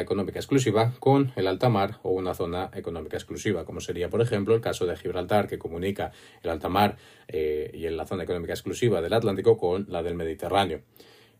económica 0.00 0.38
exclusiva 0.38 0.94
con 0.98 1.32
el 1.36 1.46
alta 1.46 1.68
mar 1.68 1.98
o 2.02 2.10
una 2.12 2.32
zona 2.32 2.70
económica 2.74 3.18
exclusiva, 3.18 3.66
como 3.66 3.80
sería, 3.80 4.08
por 4.08 4.22
ejemplo, 4.22 4.54
el 4.54 4.62
caso 4.62 4.86
de 4.86 4.96
Gibraltar, 4.96 5.46
que 5.46 5.58
comunica 5.58 6.12
el 6.42 6.48
alta 6.48 6.70
mar 6.70 6.96
eh, 7.28 7.70
y 7.74 7.86
la 7.90 8.06
zona 8.06 8.22
económica 8.22 8.54
exclusiva 8.54 9.02
del 9.02 9.12
Atlántico 9.12 9.58
con 9.58 9.84
la 9.90 10.02
del 10.02 10.14
Mediterráneo. 10.14 10.80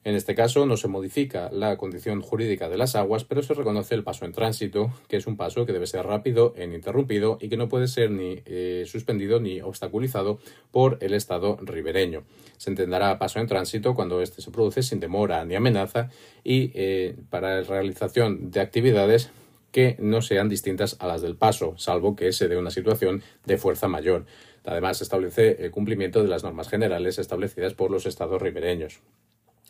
En 0.05 0.14
este 0.14 0.35
caso 0.35 0.64
no 0.64 0.76
se 0.76 0.88
modifica 0.88 1.50
la 1.52 1.76
condición 1.76 2.23
jurídica 2.23 2.69
de 2.69 2.78
las 2.78 2.95
aguas, 2.95 3.25
pero 3.25 3.43
se 3.43 3.52
reconoce 3.55 3.95
el 3.95 4.05
paso 4.05 4.25
en 4.25 4.33
tránsito, 4.33 4.93
que 5.09 5.17
es 5.17 5.26
un 5.26 5.37
paso 5.37 5.67
que 5.67 5.73
debe 5.73 5.87
ser 5.87 6.07
rápido 6.07 6.55
e 6.57 6.64
ininterrumpido 6.64 7.37
y 7.40 7.49
que 7.49 7.57
no 7.57 7.69
puede 7.69 7.88
ser 7.88 8.11
ni 8.11 8.40
eh, 8.47 8.85
suspendido 8.87 9.40
ni 9.40 9.61
obstaculizado 9.61 10.38
por 10.71 10.99
el 11.00 11.14
Estado 11.14 11.59
ribereño. 11.61 12.23
Se 12.57 12.71
entenderá 12.71 13.19
paso 13.19 13.40
en 13.40 13.49
tránsito 13.49 13.95
cuando 13.95 14.23
éste 14.23 14.40
se 14.40 14.50
produce 14.50 14.83
sin 14.83 15.00
demora 15.00 15.45
ni 15.45 15.57
amenaza 15.57 16.11
y 16.45 16.71
eh, 16.75 17.17
para 17.28 17.57
la 17.57 17.62
realización 17.62 18.50
de 18.50 18.61
actividades 18.61 19.31
que 19.73 19.97
no 19.99 20.23
sean 20.23 20.49
distintas 20.49 20.97
a 21.00 21.07
las 21.07 21.23
del 21.23 21.37
paso, 21.37 21.75
salvo 21.76 22.17
que 22.17 22.33
se 22.33 22.49
dé 22.49 22.57
una 22.57 22.71
situación 22.71 23.23
de 23.45 23.59
fuerza 23.59 23.88
mayor. 23.88 24.25
Además, 24.64 25.00
establece 25.02 25.64
el 25.64 25.71
cumplimiento 25.71 26.23
de 26.23 26.28
las 26.28 26.45
normas 26.45 26.69
generales 26.69 27.19
establecidas 27.19 27.75
por 27.75 27.90
los 27.90 28.07
estados 28.07 28.40
ribereños. 28.40 29.00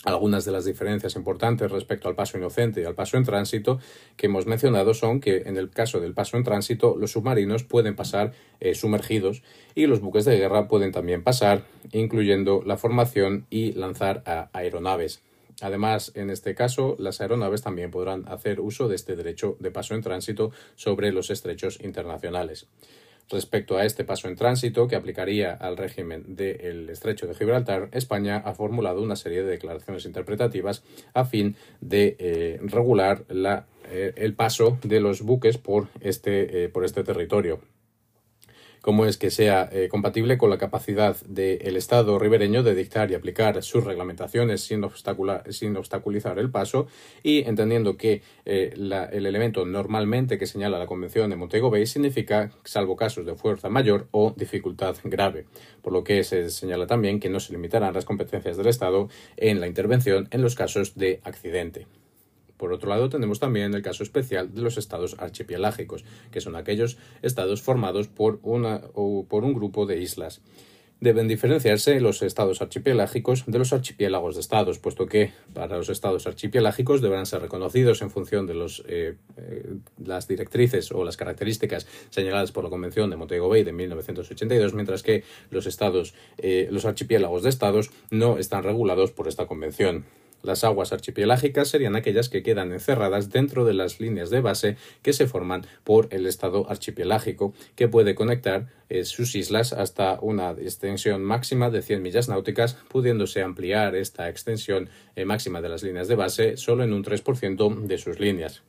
Algunas 0.04 0.44
de 0.44 0.52
las 0.52 0.64
diferencias 0.64 1.16
importantes 1.16 1.72
respecto 1.72 2.08
al 2.08 2.14
paso 2.14 2.38
inocente 2.38 2.80
y 2.80 2.84
al 2.84 2.94
paso 2.94 3.16
en 3.16 3.24
tránsito 3.24 3.80
que 4.16 4.26
hemos 4.26 4.46
mencionado 4.46 4.94
son 4.94 5.18
que 5.18 5.42
en 5.46 5.56
el 5.56 5.70
caso 5.70 5.98
del 5.98 6.14
paso 6.14 6.36
en 6.36 6.44
tránsito 6.44 6.94
los 6.96 7.10
submarinos 7.10 7.64
pueden 7.64 7.96
pasar 7.96 8.32
eh, 8.60 8.76
sumergidos 8.76 9.42
y 9.74 9.86
los 9.86 10.00
buques 10.00 10.24
de 10.24 10.38
guerra 10.38 10.68
pueden 10.68 10.92
también 10.92 11.24
pasar, 11.24 11.64
incluyendo 11.90 12.62
la 12.64 12.76
formación 12.76 13.46
y 13.50 13.72
lanzar 13.72 14.22
aeronaves. 14.52 15.20
Además, 15.60 16.12
en 16.14 16.30
este 16.30 16.54
caso, 16.54 16.94
las 17.00 17.20
aeronaves 17.20 17.62
también 17.62 17.90
podrán 17.90 18.24
hacer 18.28 18.60
uso 18.60 18.86
de 18.86 18.94
este 18.94 19.16
derecho 19.16 19.56
de 19.58 19.72
paso 19.72 19.96
en 19.96 20.02
tránsito 20.02 20.52
sobre 20.76 21.10
los 21.10 21.30
estrechos 21.30 21.80
internacionales. 21.82 22.68
Respecto 23.30 23.76
a 23.76 23.84
este 23.84 24.04
paso 24.04 24.26
en 24.28 24.36
tránsito 24.36 24.88
que 24.88 24.96
aplicaría 24.96 25.52
al 25.52 25.76
régimen 25.76 26.34
del 26.34 26.88
estrecho 26.88 27.26
de 27.26 27.34
Gibraltar, 27.34 27.88
España 27.92 28.38
ha 28.38 28.54
formulado 28.54 29.02
una 29.02 29.16
serie 29.16 29.42
de 29.42 29.50
declaraciones 29.50 30.06
interpretativas 30.06 30.82
a 31.12 31.26
fin 31.26 31.54
de 31.82 32.16
eh, 32.18 32.58
regular 32.62 33.24
eh, 33.28 34.12
el 34.16 34.34
paso 34.34 34.78
de 34.82 35.00
los 35.00 35.20
buques 35.22 35.58
por 35.58 35.88
este, 36.00 36.64
eh, 36.64 36.68
por 36.70 36.86
este 36.86 37.04
territorio 37.04 37.60
cómo 38.80 39.06
es 39.06 39.18
que 39.18 39.30
sea 39.30 39.68
eh, 39.72 39.88
compatible 39.88 40.38
con 40.38 40.50
la 40.50 40.58
capacidad 40.58 41.16
del 41.26 41.76
Estado 41.76 42.18
ribereño 42.18 42.62
de 42.62 42.74
dictar 42.74 43.10
y 43.10 43.14
aplicar 43.14 43.62
sus 43.62 43.84
reglamentaciones 43.84 44.62
sin, 44.62 44.84
sin 45.50 45.76
obstaculizar 45.76 46.38
el 46.38 46.50
paso 46.50 46.86
y 47.22 47.44
entendiendo 47.44 47.96
que 47.96 48.22
eh, 48.44 48.74
el 48.74 49.26
elemento 49.26 49.64
normalmente 49.64 50.38
que 50.38 50.46
señala 50.46 50.78
la 50.78 50.86
Convención 50.86 51.30
de 51.30 51.36
Montego 51.36 51.70
Bay 51.70 51.86
significa 51.86 52.50
salvo 52.64 52.96
casos 52.96 53.26
de 53.26 53.34
fuerza 53.34 53.68
mayor 53.68 54.08
o 54.10 54.34
dificultad 54.36 54.96
grave, 55.04 55.46
por 55.82 55.92
lo 55.92 56.04
que 56.04 56.24
se 56.24 56.50
señala 56.50 56.86
también 56.86 57.20
que 57.20 57.28
no 57.28 57.40
se 57.40 57.52
limitarán 57.52 57.94
las 57.94 58.04
competencias 58.04 58.56
del 58.56 58.68
Estado 58.68 59.08
en 59.36 59.60
la 59.60 59.66
intervención 59.66 60.28
en 60.30 60.42
los 60.42 60.54
casos 60.54 60.94
de 60.96 61.20
accidente. 61.24 61.86
Por 62.58 62.72
otro 62.72 62.90
lado, 62.90 63.08
tenemos 63.08 63.40
también 63.40 63.72
el 63.72 63.82
caso 63.82 64.02
especial 64.02 64.52
de 64.52 64.60
los 64.60 64.76
estados 64.76 65.16
archipelágicos, 65.18 66.04
que 66.30 66.42
son 66.42 66.56
aquellos 66.56 66.98
estados 67.22 67.62
formados 67.62 68.08
por, 68.08 68.40
o 68.42 69.26
por 69.26 69.44
un 69.44 69.54
grupo 69.54 69.86
de 69.86 70.02
islas. 70.02 70.42
Deben 71.00 71.28
diferenciarse 71.28 72.00
los 72.00 72.22
estados 72.22 72.60
archipelágicos 72.60 73.44
de 73.46 73.58
los 73.60 73.72
archipiélagos 73.72 74.34
de 74.34 74.40
estados, 74.40 74.80
puesto 74.80 75.06
que 75.06 75.30
para 75.54 75.76
los 75.76 75.88
estados 75.90 76.26
archipelágicos 76.26 77.00
deberán 77.00 77.24
ser 77.24 77.40
reconocidos 77.40 78.02
en 78.02 78.10
función 78.10 78.48
de 78.48 78.54
eh, 78.88 79.14
eh, 79.36 79.74
las 80.04 80.26
directrices 80.26 80.90
o 80.90 81.04
las 81.04 81.16
características 81.16 81.86
señaladas 82.10 82.50
por 82.50 82.64
la 82.64 82.70
Convención 82.70 83.10
de 83.10 83.16
Montego 83.16 83.48
Bay 83.48 83.62
de 83.62 83.72
1982, 83.72 84.74
mientras 84.74 85.04
que 85.04 85.22
los 85.50 85.66
estados, 85.66 86.14
eh, 86.36 86.66
los 86.72 86.84
archipiélagos 86.84 87.44
de 87.44 87.50
estados 87.50 87.92
no 88.10 88.36
están 88.38 88.64
regulados 88.64 89.12
por 89.12 89.28
esta 89.28 89.46
convención. 89.46 90.04
Las 90.42 90.64
aguas 90.64 90.92
archipelágicas 90.92 91.68
serían 91.68 91.96
aquellas 91.96 92.28
que 92.28 92.42
quedan 92.42 92.72
encerradas 92.72 93.30
dentro 93.30 93.64
de 93.64 93.74
las 93.74 94.00
líneas 94.00 94.30
de 94.30 94.40
base 94.40 94.76
que 95.02 95.12
se 95.12 95.26
forman 95.26 95.66
por 95.84 96.08
el 96.10 96.26
estado 96.26 96.70
archipelágico, 96.70 97.52
que 97.74 97.88
puede 97.88 98.14
conectar 98.14 98.68
eh, 98.88 99.04
sus 99.04 99.34
islas 99.34 99.72
hasta 99.72 100.18
una 100.20 100.52
extensión 100.52 101.22
máxima 101.22 101.70
de 101.70 101.82
100 101.82 102.02
millas 102.02 102.28
náuticas, 102.28 102.74
pudiéndose 102.88 103.42
ampliar 103.42 103.94
esta 103.96 104.28
extensión 104.28 104.88
eh, 105.16 105.24
máxima 105.24 105.60
de 105.60 105.68
las 105.68 105.82
líneas 105.82 106.08
de 106.08 106.14
base 106.14 106.56
solo 106.56 106.84
en 106.84 106.92
un 106.92 107.04
3% 107.04 107.86
de 107.86 107.98
sus 107.98 108.20
líneas. 108.20 108.62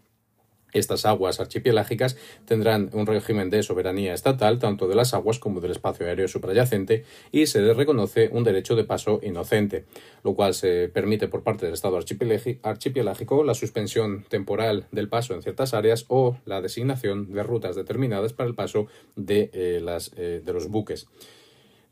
Estas 0.74 1.06
aguas 1.06 1.40
archipelágicas 1.40 2.18
tendrán 2.46 2.90
un 2.94 3.06
régimen 3.08 3.50
de 3.50 3.64
soberanía 3.64 4.14
estatal 4.14 4.60
tanto 4.60 4.88
de 4.88 4.96
las 4.96 5.14
aguas 5.14 5.40
como 5.40 5.62
del 5.62 5.72
espacio 5.72 6.06
aéreo 6.06 6.28
suprayacente 6.28 7.04
y 7.32 7.48
se 7.48 7.62
les 7.62 7.76
reconoce 7.76 8.30
un 8.32 8.44
derecho 8.44 8.76
de 8.76 8.84
paso 8.84 9.20
inocente, 9.24 9.86
lo 10.24 10.36
cual 10.36 10.54
se 10.54 10.90
permite 10.90 11.28
por 11.28 11.44
parte 11.44 11.66
del 11.66 11.74
Estado 11.74 11.98
archipelágico 11.98 13.44
la 13.44 13.54
suspensión 13.54 14.26
temporal 14.30 14.88
del 14.92 15.10
paso 15.10 15.34
en 15.34 15.42
ciertas 15.42 15.74
áreas 15.74 16.06
o 16.08 16.38
la 16.46 16.62
designación 16.62 17.32
de 17.32 17.44
rutas 17.44 17.76
determinadas 17.76 18.34
para 18.34 18.50
el 18.50 18.56
paso 18.56 18.88
de, 19.16 19.50
eh, 19.54 19.98
eh, 20.16 20.42
de 20.44 20.54
los 20.54 20.68
buques. 20.68 21.08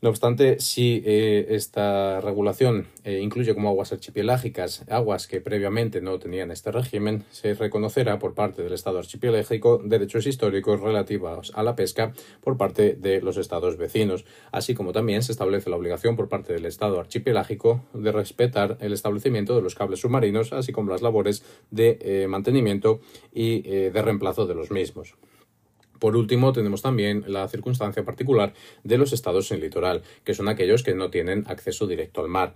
No 0.00 0.10
obstante, 0.10 0.60
si 0.60 1.02
eh, 1.04 1.46
esta 1.50 2.20
regulación 2.20 2.86
eh, 3.02 3.18
incluye 3.20 3.52
como 3.52 3.68
aguas 3.68 3.92
archipelágicas 3.92 4.84
aguas 4.88 5.26
que 5.26 5.40
previamente 5.40 6.00
no 6.00 6.20
tenían 6.20 6.52
este 6.52 6.70
régimen, 6.70 7.24
se 7.32 7.54
reconocerá 7.54 8.20
por 8.20 8.34
parte 8.34 8.62
del 8.62 8.74
Estado 8.74 9.00
archipelágico 9.00 9.78
derechos 9.84 10.28
históricos 10.28 10.80
relativos 10.80 11.50
a 11.52 11.64
la 11.64 11.74
pesca 11.74 12.12
por 12.42 12.56
parte 12.56 12.94
de 12.94 13.20
los 13.22 13.38
Estados 13.38 13.76
vecinos, 13.76 14.24
así 14.52 14.72
como 14.72 14.92
también 14.92 15.24
se 15.24 15.32
establece 15.32 15.68
la 15.68 15.74
obligación 15.74 16.14
por 16.14 16.28
parte 16.28 16.52
del 16.52 16.66
Estado 16.66 17.00
archipelágico 17.00 17.84
de 17.92 18.12
respetar 18.12 18.78
el 18.80 18.92
establecimiento 18.92 19.56
de 19.56 19.62
los 19.62 19.74
cables 19.74 19.98
submarinos, 19.98 20.52
así 20.52 20.70
como 20.70 20.92
las 20.92 21.02
labores 21.02 21.42
de 21.72 21.98
eh, 22.02 22.28
mantenimiento 22.28 23.00
y 23.32 23.62
de 23.62 24.00
reemplazo 24.00 24.46
de 24.46 24.54
los 24.54 24.70
mismos. 24.70 25.16
Por 25.98 26.16
último, 26.16 26.52
tenemos 26.52 26.82
también 26.82 27.24
la 27.26 27.48
circunstancia 27.48 28.04
particular 28.04 28.54
de 28.84 28.98
los 28.98 29.12
estados 29.12 29.48
sin 29.48 29.60
litoral, 29.60 30.02
que 30.24 30.34
son 30.34 30.48
aquellos 30.48 30.82
que 30.82 30.94
no 30.94 31.10
tienen 31.10 31.44
acceso 31.46 31.86
directo 31.86 32.20
al 32.20 32.28
mar. 32.28 32.54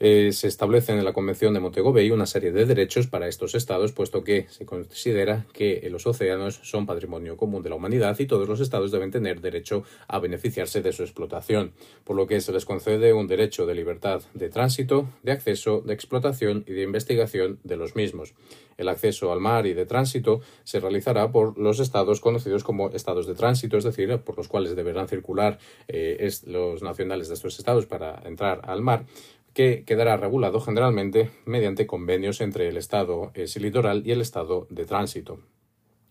Eh, 0.00 0.32
se 0.32 0.48
establecen 0.48 0.98
en 0.98 1.04
la 1.04 1.12
Convención 1.12 1.54
de 1.54 1.60
Montego 1.60 1.92
Bay 1.92 2.10
una 2.10 2.26
serie 2.26 2.52
de 2.52 2.66
derechos 2.66 3.06
para 3.06 3.28
estos 3.28 3.54
estados, 3.54 3.92
puesto 3.92 4.24
que 4.24 4.46
se 4.50 4.66
considera 4.66 5.46
que 5.52 5.86
los 5.90 6.06
océanos 6.06 6.60
son 6.62 6.86
patrimonio 6.86 7.36
común 7.36 7.62
de 7.62 7.70
la 7.70 7.76
humanidad 7.76 8.18
y 8.18 8.26
todos 8.26 8.48
los 8.48 8.60
estados 8.60 8.90
deben 8.90 9.10
tener 9.10 9.40
derecho 9.40 9.84
a 10.08 10.18
beneficiarse 10.18 10.82
de 10.82 10.92
su 10.92 11.02
explotación, 11.02 11.72
por 12.04 12.16
lo 12.16 12.26
que 12.26 12.40
se 12.40 12.52
les 12.52 12.64
concede 12.64 13.12
un 13.12 13.26
derecho 13.26 13.66
de 13.66 13.74
libertad 13.74 14.22
de 14.34 14.48
tránsito, 14.48 15.08
de 15.22 15.32
acceso, 15.32 15.80
de 15.80 15.94
explotación 15.94 16.64
y 16.66 16.72
de 16.72 16.82
investigación 16.82 17.60
de 17.62 17.76
los 17.76 17.94
mismos. 17.94 18.34
El 18.76 18.88
acceso 18.88 19.32
al 19.32 19.40
mar 19.40 19.66
y 19.66 19.74
de 19.74 19.86
tránsito 19.86 20.40
se 20.64 20.80
realizará 20.80 21.30
por 21.30 21.56
los 21.58 21.78
estados 21.80 22.20
conocidos 22.20 22.64
como 22.64 22.90
estados 22.90 23.26
de 23.26 23.34
tránsito, 23.34 23.76
es 23.78 23.84
decir, 23.84 24.18
por 24.18 24.36
los 24.36 24.48
cuales 24.48 24.74
deberán 24.74 25.08
circular 25.08 25.58
eh, 25.88 26.28
los 26.46 26.82
nacionales 26.82 27.28
de 27.28 27.34
estos 27.34 27.58
estados 27.58 27.86
para 27.86 28.20
entrar 28.24 28.62
al 28.64 28.82
mar, 28.82 29.06
que 29.54 29.84
quedará 29.84 30.16
regulado 30.16 30.60
generalmente 30.60 31.30
mediante 31.46 31.86
convenios 31.86 32.40
entre 32.40 32.68
el 32.68 32.76
Estado 32.76 33.30
eh, 33.34 33.46
litoral 33.56 34.02
y 34.04 34.12
el 34.12 34.20
Estado 34.20 34.66
de 34.68 34.84
tránsito. 34.84 35.38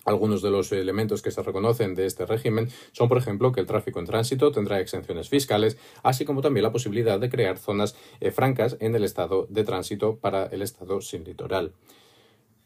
Algunos 0.06 0.42
de 0.42 0.50
los 0.50 0.72
elementos 0.72 1.22
que 1.22 1.32
se 1.32 1.42
reconocen 1.42 1.96
de 1.96 2.06
este 2.06 2.26
régimen 2.26 2.70
son, 2.92 3.08
por 3.08 3.18
ejemplo, 3.18 3.54
que 3.54 3.62
el 3.62 3.68
tráfico 3.68 4.00
en 4.00 4.06
tránsito 4.06 4.52
tendrá 4.52 4.82
exenciones 4.82 5.30
fiscales, 5.30 5.78
así 6.04 6.26
como 6.26 6.42
también 6.42 6.64
la 6.64 6.74
posibilidad 6.74 7.20
de 7.20 7.30
crear 7.30 7.58
zonas 7.58 7.96
eh, 8.20 8.32
francas 8.32 8.76
en 8.82 8.96
el 8.96 9.04
estado 9.04 9.48
de 9.50 9.64
tránsito 9.64 10.18
para 10.18 10.46
el 10.48 10.62
estado 10.62 11.00
sin 11.00 11.24
litoral. 11.24 11.74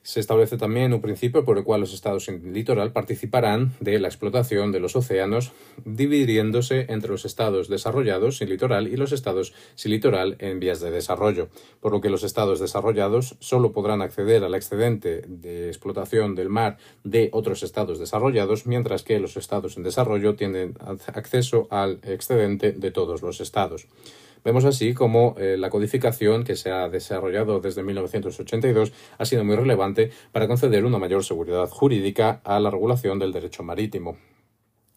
Se 0.07 0.21
establece 0.21 0.55
también 0.55 0.93
un 0.93 1.01
principio 1.01 1.43
por 1.43 1.57
el 1.57 1.65
cual 1.65 1.81
los 1.81 1.93
estados 1.93 2.23
sin 2.23 2.53
litoral 2.53 2.93
participarán 2.93 3.73
de 3.81 3.99
la 3.99 4.07
explotación 4.07 4.71
de 4.71 4.79
los 4.79 4.95
océanos, 4.95 5.51
dividiéndose 5.83 6.85
entre 6.87 7.11
los 7.11 7.25
estados 7.25 7.67
desarrollados 7.67 8.37
sin 8.37 8.47
litoral 8.47 8.87
y 8.87 8.95
los 8.95 9.11
estados 9.11 9.53
sin 9.75 9.91
litoral 9.91 10.37
en 10.39 10.61
vías 10.61 10.79
de 10.79 10.91
desarrollo, 10.91 11.49
por 11.81 11.91
lo 11.91 11.99
que 11.99 12.09
los 12.09 12.23
estados 12.23 12.61
desarrollados 12.61 13.35
solo 13.41 13.73
podrán 13.73 14.01
acceder 14.01 14.45
al 14.45 14.55
excedente 14.55 15.23
de 15.27 15.67
explotación 15.67 16.35
del 16.35 16.47
mar 16.47 16.77
de 17.03 17.27
otros 17.33 17.61
estados 17.61 17.99
desarrollados, 17.99 18.65
mientras 18.65 19.03
que 19.03 19.19
los 19.19 19.35
estados 19.35 19.75
en 19.75 19.83
desarrollo 19.83 20.37
tienen 20.37 20.77
acceso 20.79 21.67
al 21.69 21.99
excedente 22.03 22.71
de 22.71 22.91
todos 22.91 23.21
los 23.21 23.41
estados. 23.41 23.89
Vemos 24.47 24.63
así 24.63 24.93
como 24.93 25.35
eh, 25.37 25.57
la 25.57 25.69
codificación 25.69 26.45
que 26.45 26.55
se 26.55 26.71
ha 26.71 26.87
desarrollado 26.87 27.59
desde 27.59 27.83
1982 27.83 28.93
ha 29.17 29.25
sido 29.25 29.43
muy 29.43 29.57
relevante 29.57 30.09
para 30.31 30.47
conceder 30.47 30.85
una 30.85 30.97
mayor 30.97 31.25
seguridad 31.25 31.67
jurídica 31.67 32.39
a 32.45 32.57
la 32.61 32.71
regulación 32.71 33.19
del 33.19 33.33
derecho 33.33 33.63
marítimo 33.63 34.15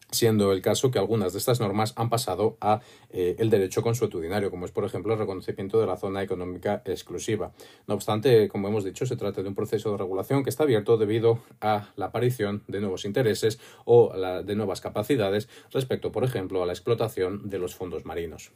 siendo 0.09 0.53
el 0.53 0.61
caso 0.61 0.89
que 0.89 0.99
algunas 0.99 1.33
de 1.33 1.39
estas 1.39 1.59
normas 1.59 1.93
han 1.97 2.09
pasado 2.09 2.57
a 2.61 2.79
eh, 3.09 3.35
el 3.39 3.49
derecho 3.49 3.81
consuetudinario, 3.81 4.51
como 4.51 4.65
es 4.65 4.71
por 4.71 4.85
ejemplo 4.85 5.13
el 5.13 5.19
reconocimiento 5.19 5.81
de 5.81 5.87
la 5.87 5.97
zona 5.97 6.21
económica 6.21 6.81
exclusiva. 6.85 7.51
No 7.87 7.95
obstante, 7.95 8.47
como 8.47 8.69
hemos 8.69 8.85
dicho, 8.85 9.05
se 9.05 9.17
trata 9.17 9.41
de 9.41 9.49
un 9.49 9.55
proceso 9.55 9.91
de 9.91 9.97
regulación 9.97 10.43
que 10.43 10.49
está 10.49 10.63
abierto 10.63 10.97
debido 10.97 11.39
a 11.59 11.89
la 11.97 12.05
aparición 12.05 12.63
de 12.69 12.79
nuevos 12.79 13.03
intereses 13.03 13.59
o 13.83 14.13
de 14.43 14.55
nuevas 14.55 14.79
capacidades 14.79 15.49
respecto, 15.71 16.11
por 16.13 16.23
ejemplo, 16.23 16.63
a 16.63 16.65
la 16.65 16.73
explotación 16.73 17.49
de 17.49 17.59
los 17.59 17.75
fondos 17.75 18.05
marinos. 18.05 18.51